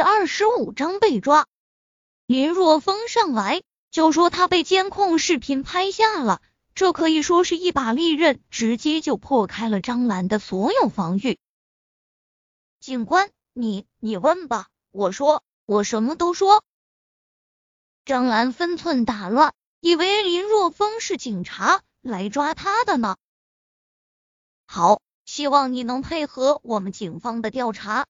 [0.00, 1.46] 第二十五章被抓。
[2.24, 6.40] 林若风上来就说他被监控视频拍下了，
[6.74, 11.38] 这可以说是一把利刃，直接就破开了张兰的所有防御。
[12.80, 16.64] 警官，你你问吧，我说我什么都说。
[18.06, 23.18] 张兰分寸打乱，以为林若风是警察来抓他的呢。
[24.64, 28.06] 好，希望你能配合我们警方的调查。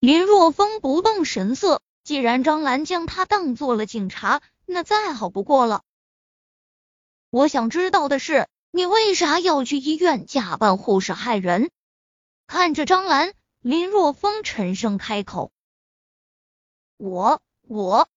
[0.00, 5.82] 林若风不动神色，既然张兰将他当做了警察，那再好不过了。
[7.30, 11.72] 我想知道的是，你为啥要去医院假扮护士害人？
[12.46, 15.50] 看着张兰，林若风沉声开口
[16.96, 18.08] ：“我我。”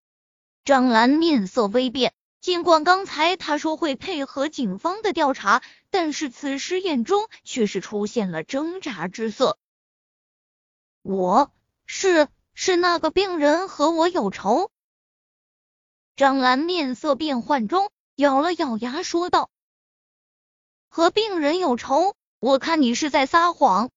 [0.63, 9.57] 张兰面色微变，尽管刚才他说会配合警方的调查，但是此时眼中却是出现了挣扎之色。
[11.01, 11.51] 我。
[11.93, 14.71] 是是那个病人和我有仇。
[16.15, 19.49] 张兰面色变幻中咬了咬牙说道
[20.87, 22.15] ：“和病人有仇？
[22.39, 23.91] 我看你是在撒谎。”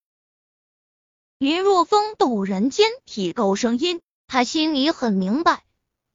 [1.39, 5.65] 林若风陡然间提高声音，他心里很明白，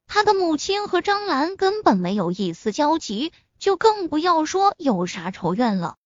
[0.06, 5.96] 他的母亲和张兰根本没有一丝交集，就更不要说有啥仇怨了。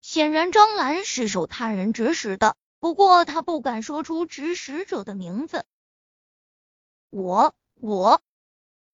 [0.00, 2.54] 显然，张兰是受他人指使的。
[2.80, 5.64] 不过他不敢说出指使者的名字。
[7.10, 8.22] 我我，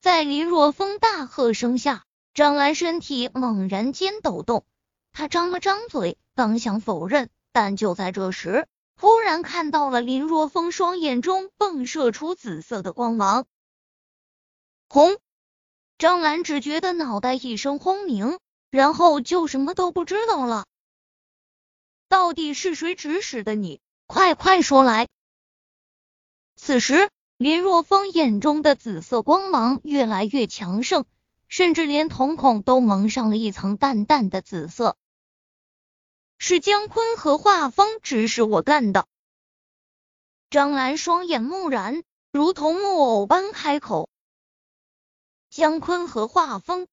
[0.01, 4.65] 在林若风大喝声下，张兰身体猛然间抖动，
[5.13, 13.47] 他张了张嘴，刚想否认，但就在这时，忽然看到了林若风双眼中迸射出紫色的光芒。
[14.89, 15.19] 轰！
[15.99, 18.39] 张兰只觉得脑袋一声轰鸣，
[18.71, 20.67] 然后就什么都不知道了。
[22.15, 23.81] 到底是谁指使的你？
[24.07, 25.09] 快快说来！
[26.55, 31.07] 此时，林若风眼中的紫色光芒越来越强盛，
[31.49, 34.97] 甚至连瞳孔都蒙上了一层淡淡的紫色。
[36.39, 39.09] 是姜坤和画风指使我干的。
[40.51, 44.09] 张兰双眼木然，如同木偶般开口
[45.51, 46.87] ：“姜坤和画风。”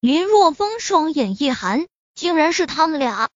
[0.00, 1.86] 林若风双眼一寒，
[2.16, 3.30] 竟然是他们俩。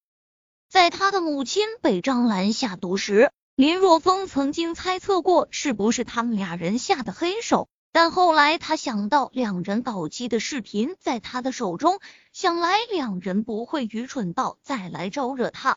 [0.74, 12.00] 在他的母亲被张兰下毒时，林若风曾经猜测过是不是他们俩人下的黑手，但后来他想到两人搞基的视频在他的手中，
[12.32, 15.76] 想来两人不会愚蠢到再来招惹他。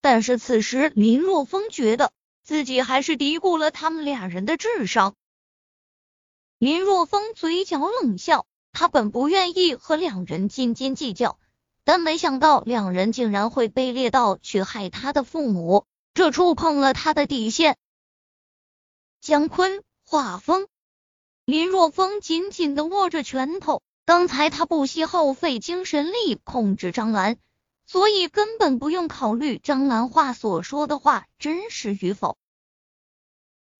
[0.00, 2.10] 但是此时林若风觉得
[2.42, 5.14] 自己还是低估了他们俩人的智商。
[6.58, 11.38] 林若风嘴角冷笑，他本不愿意和两人斤斤计较。
[11.84, 15.84] 但没想到两人竟然会卑劣到去害他的父母，
[16.14, 17.76] 这触碰了他的底线。
[19.20, 20.66] 姜坤，画风，
[21.44, 23.82] 林若风紧紧的握着拳头。
[24.06, 27.38] 刚才他不惜耗费精神力控制张兰，
[27.86, 32.36] 所以根本不用考虑张兰话所说的话真实与否。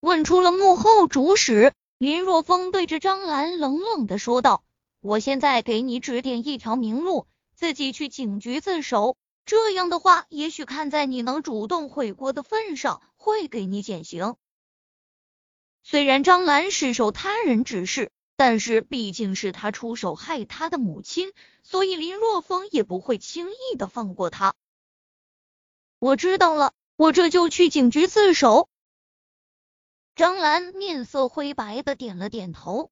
[0.00, 4.62] 问出了幕后主使，林若风对着张兰冷冷的说道
[5.00, 9.16] ：“我现在给你指点一条明路。”自己去警局自首，
[9.46, 14.36] 这样的话，也许看在你能主动悔过的份上，会给你减刑。
[15.82, 21.32] 虽然张兰是受他人指示，但是毕竟是他出手害他的母亲，
[21.62, 24.54] 所以林若风也不会轻易的放过他。
[25.98, 28.68] 我知道了，我这就去警局自首。
[30.16, 32.90] 张兰面色灰白的点了点头。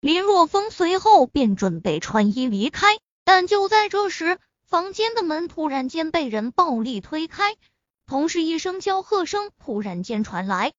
[0.00, 2.98] 林若风随后便准备穿衣离开。
[3.32, 7.56] 但就在这时，房间的门突然间被人暴力推开，
[8.04, 10.72] 同时一声娇喝声突然间传来：“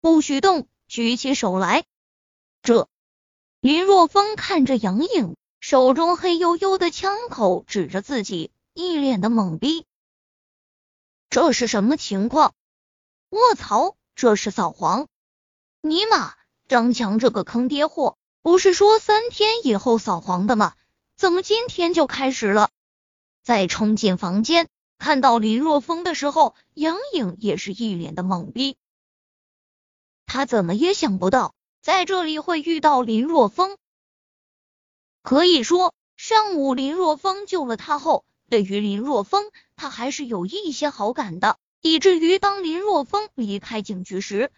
[0.00, 1.84] 不许动，举起手来！”
[2.62, 2.88] 这
[3.60, 9.86] 林若风看着杨颖手中黑黝黝的枪口指着自己，一脸的懵逼。
[11.28, 12.54] 这是什么情况？
[13.30, 15.08] 卧槽，这是扫黄！
[15.80, 16.36] 尼玛，
[16.68, 20.76] 张强这个坑爹货，不是说三天以后扫黄的吗？
[21.20, 22.70] 怎么今天就开始了？
[23.42, 28.78] 在冲进房间看到林若风的时候，杨颖也是一脸的懵逼。
[30.24, 33.76] 他怎么也想不到在这里会遇到林若风。
[35.22, 44.50] 可以说，上午林若风救了他后，对于林若风他还是有一些好感的，以至于当林若风离开警局时，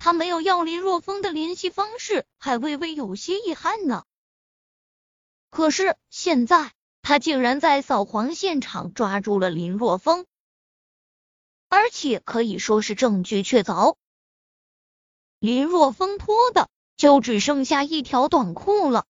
[0.00, 4.02] 他没有要林若风的联系方式，还微微有些遗憾呢。
[5.58, 6.72] 可是现在，
[7.02, 10.24] 他竟然在扫黄现场抓住了林若风。
[11.68, 13.96] 而且可以说是证据确凿。
[15.40, 19.04] 林若风脱的就只剩下一条短裤了，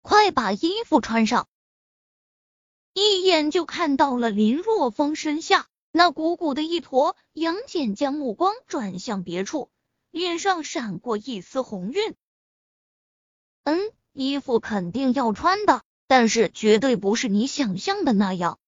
[0.00, 1.46] 快把衣服穿上！
[2.94, 7.18] 一眼就看到了林若风身下那鼓鼓的一坨。
[7.34, 9.70] 杨戬将目光转向别处，
[10.10, 12.14] 脸上闪过一丝红晕。
[13.64, 13.78] 嗯，
[14.12, 18.58] 衣服肯定要穿的，但是绝对不是你想象的那样。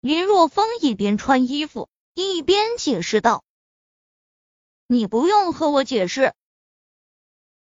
[0.00, 3.44] 林若风一边穿衣服一边解释道。
[4.86, 6.34] 你不用和我解释。”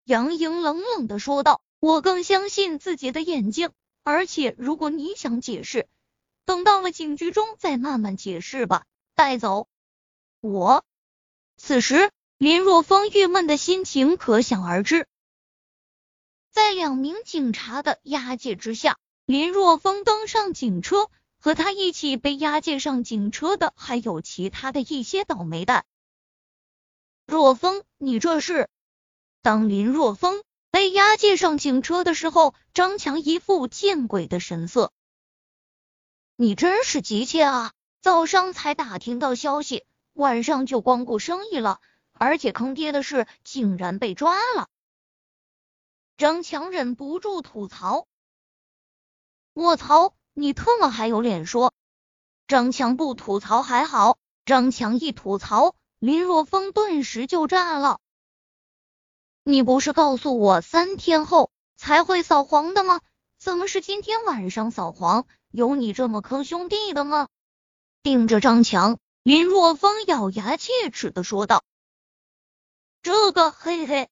[0.04, 3.72] 杨莹冷冷的说道，“我更相信自己的眼睛，
[4.04, 5.88] 而且如果你想解释，
[6.44, 8.86] 等到了警局中再慢慢解释吧。
[9.16, 9.68] 带走
[10.42, 10.84] 我。”
[11.58, 15.08] 此时，林若风郁闷的心情可想而知。
[16.56, 25.84] 在两名警察的押解之下，林若风登上警车，和他一起被押解上警车的还有其他的一些倒霉蛋。
[27.28, 28.70] 若风，你这是？
[29.42, 34.94] 当林若风被押解上警车的时候，张强一副见鬼的神色。
[36.38, 37.74] 你真是急切啊！
[38.00, 41.82] 早上才打听到消息，晚上就光顾生意了，
[42.14, 44.70] 而且坑爹的是，竟然被抓了。
[46.18, 48.08] 张强忍不住吐槽
[49.54, 51.74] ：“卧槽，你特么还有脸说？”
[52.48, 55.76] 张强不吐槽还好，张强一吐槽。
[56.00, 58.00] 林若风顿时就炸了！
[59.44, 63.02] 你不是告诉我三天后才会扫黄的吗？
[63.38, 65.26] 怎么是今天晚上扫黄？
[65.50, 67.28] 有你这么坑兄弟的吗？
[68.04, 71.64] 盯着张强，林若风咬牙切齿的说道
[73.02, 74.10] ：“这个，嘿嘿。”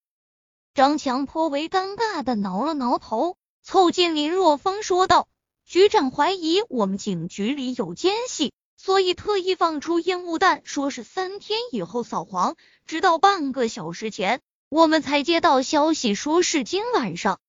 [0.74, 5.28] 张强颇为尴尬的挠了挠头，凑近林若风说道
[5.66, 12.58] ：“局长怀疑我们警局里有奸细。”所以特意放出烟雾弹，说是三天以后扫黄。
[12.86, 17.40] 直到半个小时前，我们才接到消息，说是今晚上。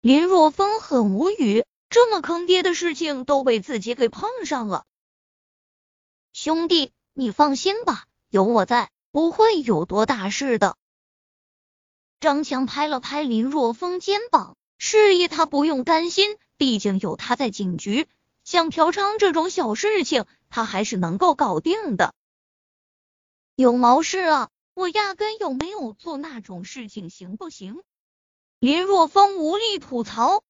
[0.00, 4.86] 林若风很无语，这么坑爹的事情都被自己给碰上了。
[6.32, 10.76] 兄弟，你放心吧，有我在，不会有多大事的。
[12.24, 18.08] 张强拍了拍林若风肩膀，示意他不用担心，毕竟有他在警局。
[18.44, 22.14] 像嫖娼这种小事情，他还是能够搞定的。
[23.56, 24.48] 有毛事啊？
[24.72, 27.82] 我压根有没有做那种事情，行不行？
[28.58, 30.42] 林若风无力吐槽。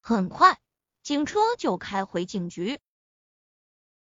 [0.00, 0.60] 很快，
[1.02, 2.78] 警车就开回警局。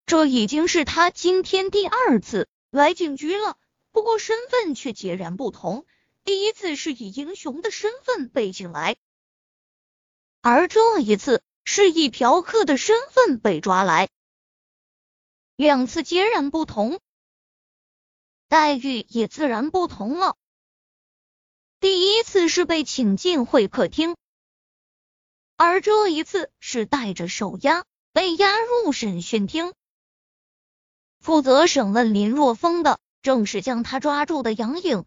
[0.04, 3.56] 这已经是他今天第二次来警局了，
[3.90, 5.86] 不过身份却截然不同。
[6.24, 8.96] 第一次是以英雄的身份被进来，
[10.40, 11.42] 而这一次。
[11.62, 14.08] 是以嫖客的身份被抓来，
[15.54, 16.98] 两次截然不同，
[18.48, 20.36] 待遇也自然不同了。
[21.78, 24.16] 第一次是被请进会客厅，
[25.56, 29.72] 而这一次是带着手押被押入审讯厅。
[31.20, 35.04] 负责审问林若风的正是将他抓住的杨颖，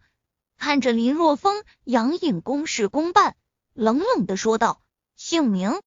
[0.57, 3.35] 看着林若风，杨颖公事公办，
[3.73, 4.81] 冷冷的说道
[5.15, 5.81] ：“姓名。”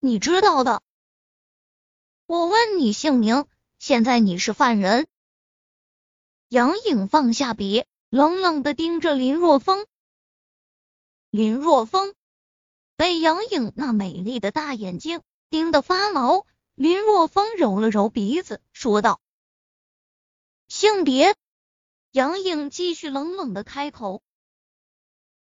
[0.00, 0.82] 你知道的，
[2.26, 3.46] 我问你姓名，
[3.78, 5.06] 现在你是犯人。
[6.48, 9.86] 杨颖放下笔，冷冷的盯着林若风。
[11.30, 12.14] 林若风
[12.96, 16.46] 被杨颖那美丽的大眼睛盯得发毛。
[16.74, 19.20] 林若风揉了揉鼻子，说道
[20.68, 21.36] ：“性别。”
[22.12, 24.22] 杨颖继续冷冷的开口：“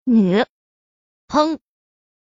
[0.05, 0.45] 你。”
[1.27, 1.57] 砰。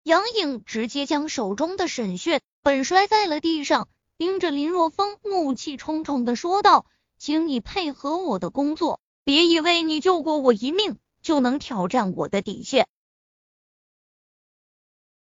[0.03, 6.85] 杨颖直接将手中的审讯本摔在了地上，盯着林若风，怒气冲冲的说道
[7.17, 12.87] ：“请你配合我的工作，别以为你救过我一命就能挑战我的底线。”